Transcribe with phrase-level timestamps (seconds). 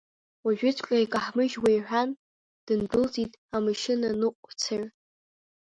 [0.45, 2.09] Уажәыҵәҟьа икаҳмыжьуеи,— иҳәан,
[2.65, 4.83] дындәылҵит амашьынаныҟәцаҩ.